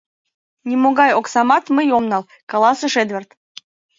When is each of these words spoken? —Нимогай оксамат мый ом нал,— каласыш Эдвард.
—Нимогай 0.69 1.11
оксамат 1.19 1.65
мый 1.75 1.87
ом 1.97 2.05
нал,— 2.11 2.23
каласыш 2.51 2.93
Эдвард. 3.03 3.29